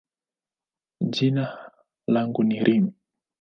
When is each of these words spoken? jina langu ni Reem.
jina 1.15 1.45
langu 2.07 2.43
ni 2.43 2.57
Reem. 2.65 2.85